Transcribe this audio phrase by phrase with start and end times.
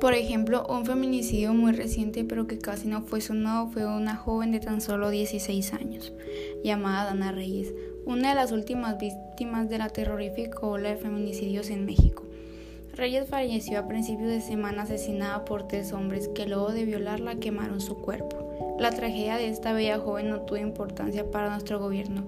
[0.00, 4.52] Por ejemplo, un feminicidio muy reciente pero que casi no fue sonado fue una joven
[4.52, 6.12] de tan solo 16 años,
[6.62, 7.74] llamada Dana Reyes,
[8.06, 12.22] una de las últimas víctimas de la terrorífica ola de feminicidios en México.
[12.94, 17.80] Reyes falleció a principios de semana asesinada por tres hombres que luego de violarla quemaron
[17.80, 18.76] su cuerpo.
[18.78, 22.24] La tragedia de esta bella joven no tuvo importancia para nuestro gobierno.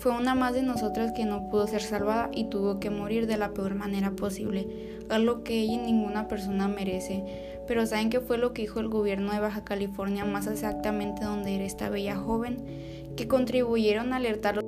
[0.00, 3.36] Fue una más de nosotras que no pudo ser salvada y tuvo que morir de
[3.36, 7.22] la peor manera posible, algo que ella y ninguna persona merece.
[7.66, 11.54] Pero ¿saben qué fue lo que dijo el gobierno de Baja California, más exactamente donde
[11.54, 13.12] era esta bella joven?
[13.14, 14.60] Que contribuyeron a alertar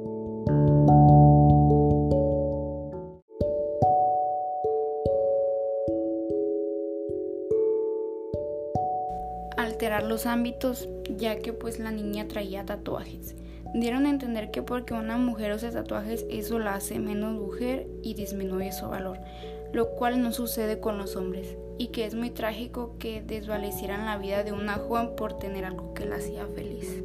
[9.57, 13.35] alterar los ámbitos, ya que pues la niña traía tatuajes.
[13.75, 18.13] Dieron a entender que porque una mujer usa tatuajes eso la hace menos mujer y
[18.13, 19.19] disminuye su valor,
[19.73, 24.19] lo cual no sucede con los hombres, y que es muy trágico que desvalecieran la
[24.19, 27.03] vida de una joven por tener algo que la hacía feliz.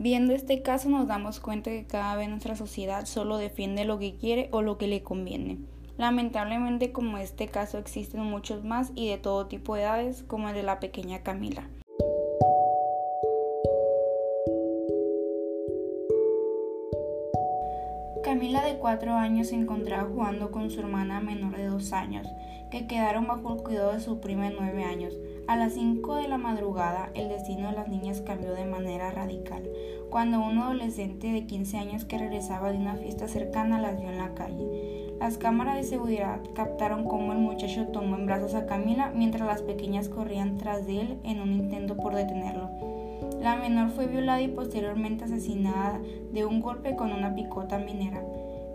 [0.00, 4.16] Viendo este caso nos damos cuenta que cada vez nuestra sociedad solo defiende lo que
[4.16, 5.58] quiere o lo que le conviene.
[5.98, 10.54] Lamentablemente como este caso existen muchos más y de todo tipo de edades como el
[10.54, 11.68] de la pequeña Camila.
[18.22, 22.26] Camila de 4 años se encontraba jugando con su hermana menor de 2 años,
[22.70, 25.14] que quedaron bajo el cuidado de su prima de 9 años.
[25.46, 29.62] A las 5 de la madrugada, el destino de las niñas cambió de manera radical,
[30.10, 34.18] cuando un adolescente de 15 años que regresaba de una fiesta cercana las vio en
[34.18, 35.05] la calle.
[35.18, 39.62] Las cámaras de seguridad captaron cómo el muchacho tomó en brazos a Camila mientras las
[39.62, 42.70] pequeñas corrían tras de él en un intento por detenerlo.
[43.40, 46.00] La menor fue violada y posteriormente asesinada
[46.32, 48.22] de un golpe con una picota minera.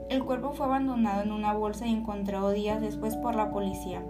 [0.09, 4.03] El cuerpo fue abandonado en una bolsa y encontrado días después por la policía.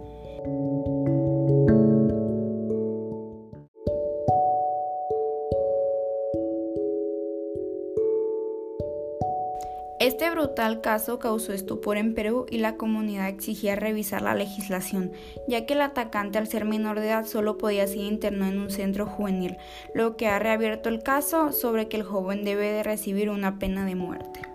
[10.22, 15.14] Este brutal caso causó estupor en Perú y la comunidad exigía revisar la legislación,
[15.48, 18.70] ya que el atacante al ser menor de edad solo podía ser internado en un
[18.70, 19.58] centro juvenil,
[19.96, 23.84] lo que ha reabierto el caso sobre que el joven debe de recibir una pena
[23.84, 24.51] de muerte.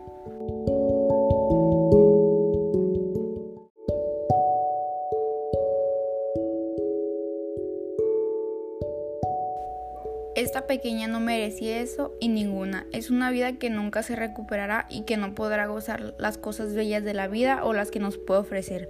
[10.66, 12.86] Pequeña no merecía eso y ninguna.
[12.92, 17.04] Es una vida que nunca se recuperará y que no podrá gozar las cosas bellas
[17.04, 18.88] de la vida o las que nos puede ofrecer.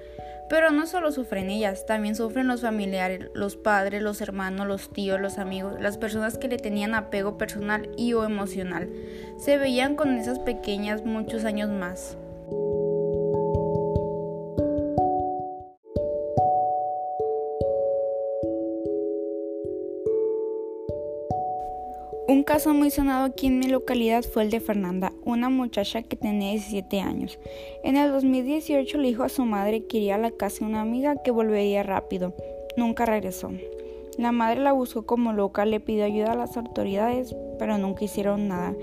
[0.48, 5.20] Pero no solo sufren ellas, también sufren los familiares, los padres, los hermanos, los tíos,
[5.20, 8.88] los amigos, las personas que le tenían apego personal y o emocional.
[9.38, 12.16] Se veían con esas pequeñas muchos años más.
[22.28, 26.16] Un caso muy sonado aquí en mi localidad fue el de Fernanda, una muchacha que
[26.16, 27.38] tenía 17 años.
[27.84, 30.80] En el 2018 le dijo a su madre que iría a la casa de una
[30.80, 32.34] amiga que volvería rápido.
[32.76, 33.52] Nunca regresó.
[34.18, 38.48] La madre la buscó como loca, le pidió ayuda a las autoridades, pero nunca hicieron
[38.48, 38.74] nada.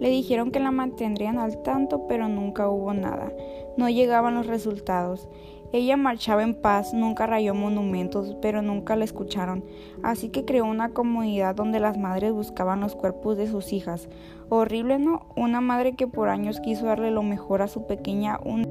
[0.00, 3.32] Le dijeron que la mantendrían al tanto, pero nunca hubo nada.
[3.76, 5.28] No llegaban los resultados.
[5.70, 9.64] Ella marchaba en paz, nunca rayó monumentos, pero nunca la escucharon,
[10.02, 14.08] así que creó una comunidad donde las madres buscaban los cuerpos de sus hijas.
[14.48, 15.26] Horrible, ¿no?
[15.36, 18.38] Una madre que por años quiso darle lo mejor a su pequeña.
[18.42, 18.64] Un...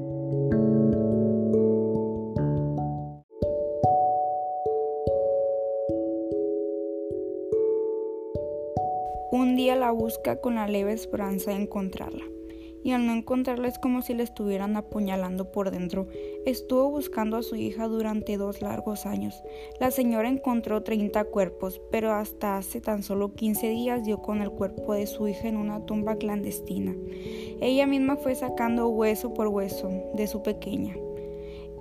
[9.30, 12.24] Un día la busca con la leve esperanza de encontrarla
[12.84, 16.08] y al no encontrarla es como si le estuvieran apuñalando por dentro.
[16.46, 19.42] Estuvo buscando a su hija durante dos largos años.
[19.80, 24.50] La señora encontró 30 cuerpos, pero hasta hace tan solo 15 días dio con el
[24.50, 26.94] cuerpo de su hija en una tumba clandestina.
[27.60, 30.96] Ella misma fue sacando hueso por hueso de su pequeña.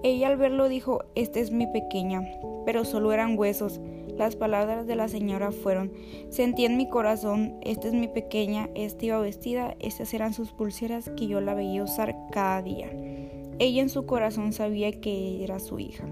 [0.03, 2.21] Ella al verlo dijo, esta es mi pequeña,
[2.65, 3.79] pero solo eran huesos.
[4.17, 5.91] Las palabras de la señora fueron,
[6.29, 11.11] sentí en mi corazón, esta es mi pequeña, esta iba vestida, estas eran sus pulseras
[11.15, 12.89] que yo la veía usar cada día.
[13.59, 16.07] Ella en su corazón sabía que era su hija.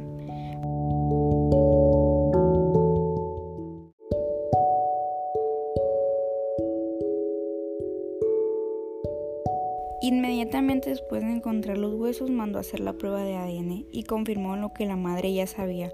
[10.02, 14.56] Inmediatamente después de encontrar los huesos mandó a hacer la prueba de ADN y confirmó
[14.56, 15.92] lo que la madre ya sabía,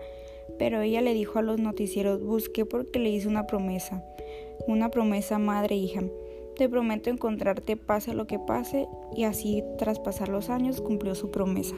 [0.62, 4.06] pero ella le dijo a los noticieros, busqué porque le hice una promesa,
[4.68, 6.04] una promesa madre-hija.
[6.56, 11.32] Te prometo encontrarte pase lo que pase y así tras pasar los años cumplió su
[11.32, 11.74] promesa.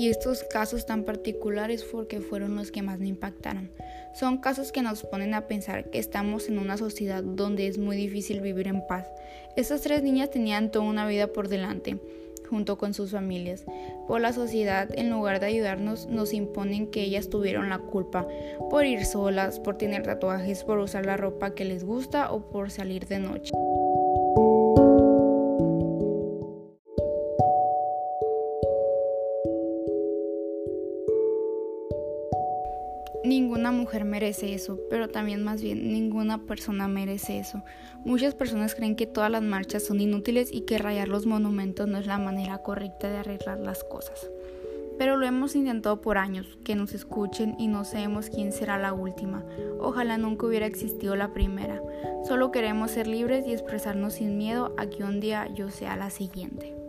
[0.00, 3.70] Elegí estos casos tan particulares porque fueron los que más me impactaron.
[4.14, 7.96] Son casos que nos ponen a pensar que estamos en una sociedad donde es muy
[7.98, 9.06] difícil vivir en paz.
[9.56, 11.98] Estas tres niñas tenían toda una vida por delante,
[12.48, 13.66] junto con sus familias.
[14.08, 18.26] Por la sociedad, en lugar de ayudarnos, nos imponen que ellas tuvieron la culpa
[18.70, 22.70] por ir solas, por tener tatuajes, por usar la ropa que les gusta o por
[22.70, 23.52] salir de noche.
[33.30, 37.62] Ninguna mujer merece eso, pero también más bien ninguna persona merece eso.
[38.04, 41.98] Muchas personas creen que todas las marchas son inútiles y que rayar los monumentos no
[41.98, 44.28] es la manera correcta de arreglar las cosas.
[44.98, 48.92] Pero lo hemos intentado por años, que nos escuchen y no sabemos quién será la
[48.92, 49.44] última.
[49.78, 51.80] Ojalá nunca hubiera existido la primera.
[52.26, 56.10] Solo queremos ser libres y expresarnos sin miedo a que un día yo sea la
[56.10, 56.79] siguiente.